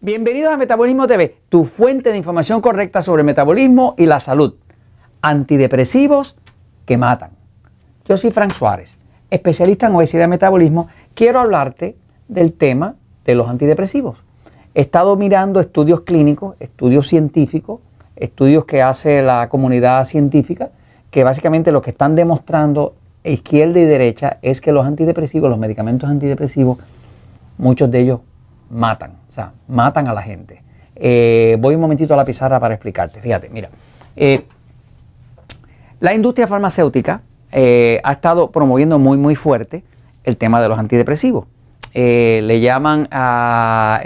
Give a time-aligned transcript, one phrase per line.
[0.00, 4.54] Bienvenidos a Metabolismo TV, tu fuente de información correcta sobre metabolismo y la salud.
[5.22, 6.36] Antidepresivos
[6.86, 7.32] que matan.
[8.04, 8.96] Yo soy Frank Suárez,
[9.28, 10.86] especialista en obesidad y metabolismo.
[11.14, 11.96] Quiero hablarte
[12.28, 14.18] del tema de los antidepresivos.
[14.72, 17.80] He estado mirando estudios clínicos, estudios científicos,
[18.14, 20.70] estudios que hace la comunidad científica,
[21.10, 26.08] que básicamente lo que están demostrando izquierda y derecha es que los antidepresivos, los medicamentos
[26.08, 26.78] antidepresivos,
[27.58, 28.20] muchos de ellos
[28.70, 30.62] matan, o sea, matan a la gente.
[30.94, 33.20] Eh, voy un momentito a la pizarra para explicarte.
[33.20, 33.68] Fíjate, mira,
[34.16, 34.44] eh,
[36.00, 39.84] la industria farmacéutica eh, ha estado promoviendo muy, muy fuerte
[40.24, 41.46] el tema de los antidepresivos.
[41.94, 44.00] le llaman a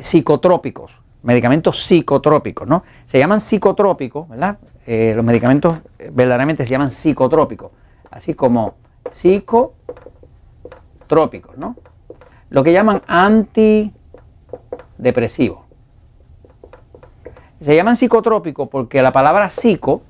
[0.00, 2.84] psicotrópicos, medicamentos psicotrópicos, ¿no?
[3.06, 4.58] Se llaman psicotrópicos, ¿verdad?
[4.86, 5.78] los medicamentos
[6.12, 7.70] verdaderamente se llaman psicotrópicos,
[8.10, 8.74] así como
[9.10, 11.76] psicotrópicos, ¿no?
[12.54, 15.58] Lo que llaman antidepresivos.
[17.60, 20.02] Se llaman psicotrópicos porque la palabra psico,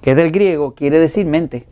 [0.00, 1.66] que es del griego, quiere decir mente.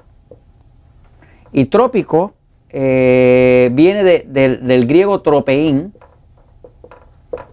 [1.51, 2.35] Y trópico
[2.69, 5.95] eh, viene del, griego tropeín,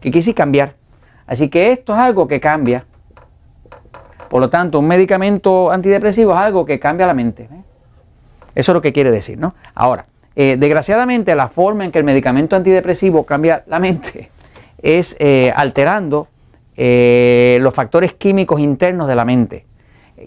[0.01, 0.75] que decir cambiar.
[1.25, 2.85] Así que esto es algo que cambia.
[4.29, 7.43] Por lo tanto, un medicamento antidepresivo es algo que cambia la mente.
[7.43, 7.63] ¿eh?
[8.53, 9.55] Eso es lo que quiere decir, ¿no?
[9.73, 14.29] Ahora, eh, desgraciadamente, la forma en que el medicamento antidepresivo cambia la mente
[14.81, 16.27] es eh, alterando
[16.75, 19.65] eh, los factores químicos internos de la mente.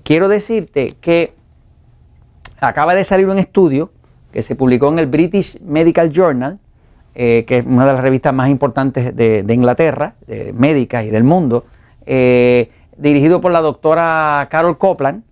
[0.05, 1.33] Quiero decirte que
[2.61, 3.91] acaba de salir un estudio
[4.33, 6.59] que se publicó en el British Medical Journal,
[7.15, 10.17] que es una de las revistas más importantes de, de Inglaterra,
[10.53, 11.65] médicas y del mundo,
[12.05, 15.23] dirigido por la doctora Carol Copland,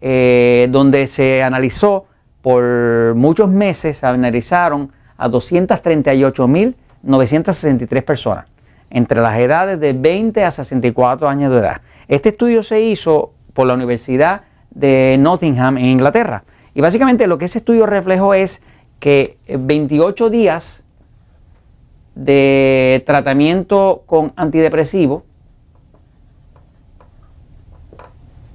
[0.00, 2.06] donde se analizó
[2.44, 8.44] por muchos meses se analizaron a 238.963 personas
[8.90, 11.80] entre las edades de 20 a 64 años de edad.
[12.06, 16.44] Este estudio se hizo por la Universidad de Nottingham en Inglaterra.
[16.74, 18.60] Y básicamente lo que ese estudio reflejó es
[18.98, 20.84] que 28 días
[22.14, 25.24] de tratamiento con antidepresivo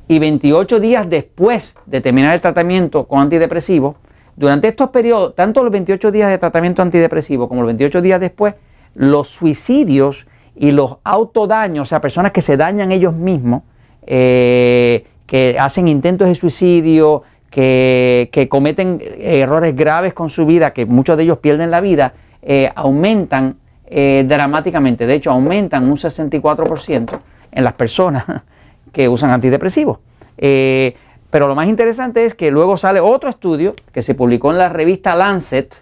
[0.10, 3.96] y 28 días después de terminar el tratamiento con antidepresivo,
[4.36, 8.56] durante estos periodos, tanto los 28 días de tratamiento antidepresivo como los 28 días después,
[8.96, 10.26] los suicidios
[10.56, 13.62] y los autodaños, o sea, personas que se dañan ellos mismos,
[14.08, 17.22] eh, que hacen intentos de suicidio,
[17.52, 22.72] que, cometen errores graves con su vida, que muchos de ellos pierden la vida, eh,
[22.74, 25.06] aumentan eh, dramáticamente.
[25.06, 27.20] De hecho, aumentan un 64%
[27.52, 28.26] en las personas
[28.92, 30.00] que usan antidepresivos.
[30.38, 30.96] Eh,
[31.30, 34.70] pero lo más interesante es que luego sale otro estudio que se publicó en la
[34.70, 35.76] revista Lancet,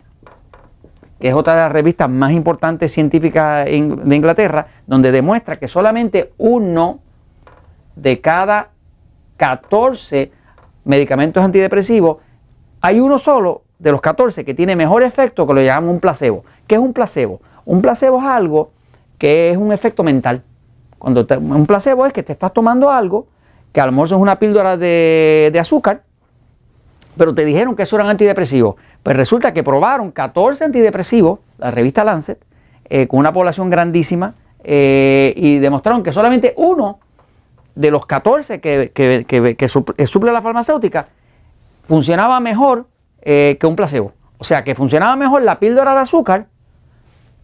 [1.20, 3.76] que es otra de las revistas más importantes científicas de
[4.16, 7.00] Inglaterra, donde demuestra que solamente uno
[7.96, 8.70] de cada
[9.38, 10.32] 14
[10.86, 12.18] medicamentos antidepresivos,
[12.82, 16.44] hay uno solo de los 14 que tiene mejor efecto que lo llamamos un placebo.
[16.66, 17.42] ¿Qué es un placebo?
[17.66, 18.72] Un placebo es algo
[19.18, 20.44] que es un efecto mental.
[21.08, 23.28] Cuando un placebo es que te estás tomando algo,
[23.72, 26.04] que a lo mejor es una píldora de, azúcar,
[27.16, 28.76] pero te dijeron que eso eran antidepresivos.
[29.04, 32.44] Pues resulta que probaron 14 antidepresivos, la revista Lancet,
[32.90, 34.36] eh, con una población grandísima,
[34.66, 37.00] eh, y demostraron que solamente uno
[37.74, 41.08] de los 14 que, que, suple la farmacéutica
[41.84, 42.86] funcionaba mejor
[43.22, 44.12] eh, que un placebo.
[44.40, 46.48] O sea, que funcionaba mejor la píldora de azúcar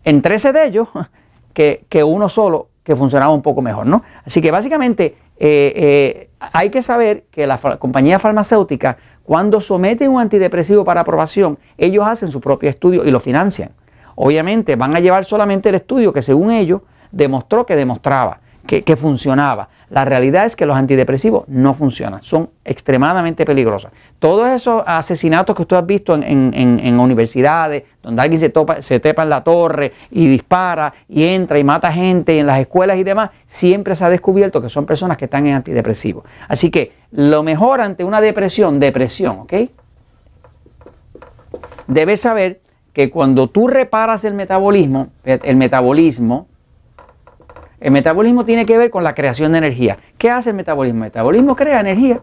[0.04, 0.90] en 13 de ellos
[1.54, 4.04] que, que uno solo que funcionaba un poco mejor, ¿no?
[4.26, 10.20] Así que básicamente eh, eh, hay que saber que la compañía farmacéutica, cuando someten un
[10.20, 13.72] antidepresivo para aprobación, ellos hacen su propio estudio y lo financian.
[14.16, 19.70] Obviamente van a llevar solamente el estudio que según ellos demostró que demostraba que, funcionaba.
[19.90, 23.92] La realidad es que los antidepresivos no funcionan, son extremadamente peligrosos.
[24.20, 29.24] Todos esos asesinatos que usted ha visto en, universidades, donde alguien se, topa, se tepa
[29.24, 33.32] en la torre y dispara y entra y mata gente en las escuelas y demás,
[33.46, 36.24] siempre se ha descubierto que son personas que están en antidepresivos.
[36.48, 39.54] Así que lo mejor ante una depresión, depresión, ¿ok?
[41.88, 42.62] Debes saber
[42.94, 46.48] que cuando tú reparas el metabolismo, el metabolismo,
[47.84, 49.98] el metabolismo tiene que ver con la creación de energía.
[50.18, 51.00] ¿Qué hace el metabolismo?
[51.00, 52.22] El metabolismo crea energía.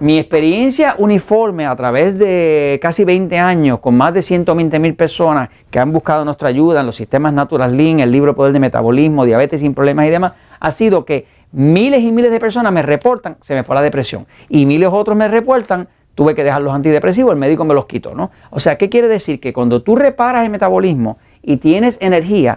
[0.00, 5.50] Mi experiencia uniforme a través de casi 20 años con más de 120 mil personas
[5.70, 9.26] que han buscado nuestra ayuda en los sistemas Natural Lean, el libro Poder de Metabolismo,
[9.26, 13.36] Diabetes sin Problemas y demás, ha sido que miles y miles de personas me reportan,
[13.42, 17.32] se me fue la depresión, y miles otros me reportan, tuve que dejar los antidepresivos,
[17.32, 18.30] el médico me los quitó, ¿no?
[18.48, 19.40] O sea, ¿qué quiere decir?
[19.40, 22.56] Que cuando tú reparas el metabolismo y tienes energía,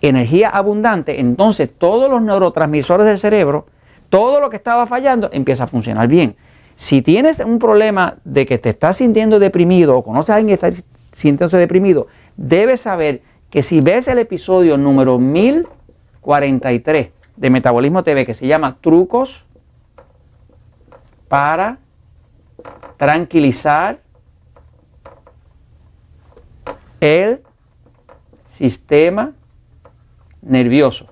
[0.00, 3.66] energía abundante, entonces todos los neurotransmisores del cerebro,
[4.08, 6.36] todo lo que estaba fallando empieza a funcionar bien.
[6.76, 10.66] Si tienes un problema de que te estás sintiendo deprimido o conoces a alguien que
[10.66, 10.82] está
[11.12, 12.06] sintiéndose deprimido,
[12.36, 18.78] debes saber que si ves el episodio número 1043 de Metabolismo TV que se llama
[18.80, 19.44] Trucos
[21.28, 21.78] para
[22.96, 24.00] tranquilizar
[27.00, 27.42] el
[28.46, 29.32] sistema
[30.42, 31.06] nervioso.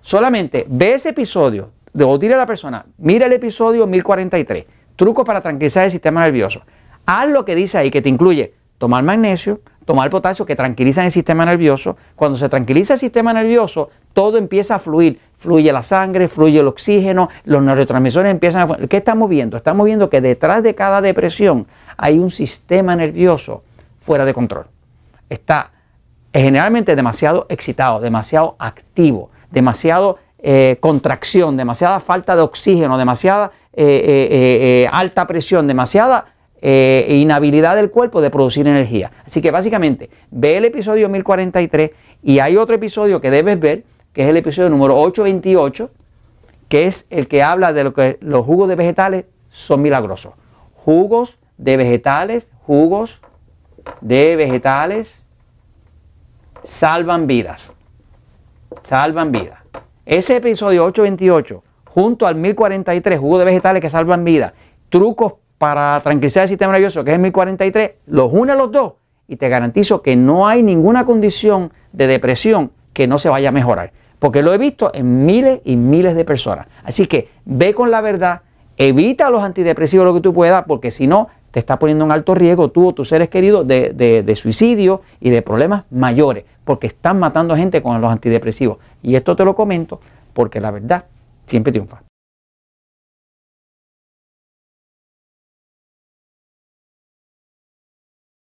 [0.00, 1.70] Solamente ve ese episodio,
[2.00, 4.64] o dile a la persona, mira el episodio 1043,
[4.96, 6.62] trucos para tranquilizar el sistema nervioso.
[7.06, 11.10] Haz lo que dice ahí, que te incluye tomar magnesio, tomar potasio, que tranquilizan el
[11.10, 11.96] sistema nervioso.
[12.14, 15.18] Cuando se tranquiliza el sistema nervioso, todo empieza a fluir.
[15.38, 18.76] Fluye la sangre, fluye el oxígeno, los neurotransmisores empiezan a.
[18.88, 19.56] ¿Qué estamos viendo?
[19.56, 23.62] Estamos viendo que detrás de cada depresión hay un sistema nervioso
[24.00, 24.66] fuera de control.
[25.30, 25.70] Está
[26.42, 34.88] generalmente demasiado excitado, demasiado activo, demasiado eh, contracción, demasiada falta de oxígeno, demasiada eh, eh,
[34.92, 36.26] alta presión, demasiada
[36.60, 39.12] inhabilidad del cuerpo de producir energía.
[39.24, 41.92] Así que básicamente ve el episodio 1043
[42.24, 45.88] y hay otro episodio que debes ver, que es el episodio número 828,
[46.68, 50.32] que es el que habla de lo que los jugos de vegetales son milagrosos.
[50.74, 53.20] Jugos de vegetales, jugos
[54.00, 55.22] de vegetales
[56.62, 57.72] salvan vidas.
[58.82, 59.58] Salvan vidas.
[60.06, 64.52] Ese episodio 828, junto al 1043, jugo de vegetales que salvan vidas,
[64.88, 68.94] trucos para tranquilizar el sistema nervioso, que es el 1043, los une a los dos
[69.28, 73.52] y te garantizo que no hay ninguna condición de depresión que no se vaya a
[73.52, 73.92] mejorar.
[74.18, 76.66] Porque lo he visto en miles y miles de personas.
[76.82, 78.40] Así que ve con la verdad,
[78.78, 82.34] evita los antidepresivos lo que tú puedas, porque si no, te está poniendo en alto
[82.34, 87.56] riesgo tú o tus seres queridos de, suicidio y de problemas mayores, porque están matando
[87.56, 88.78] gente con los antidepresivos.
[89.02, 90.00] Y esto te lo comento
[90.32, 91.04] porque la verdad
[91.46, 92.07] siempre triunfa.